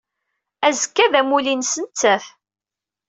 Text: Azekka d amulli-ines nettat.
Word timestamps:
Azekka 0.67 1.05
d 1.11 1.13
amulli-ines 1.19 1.73
nettat. 1.83 2.25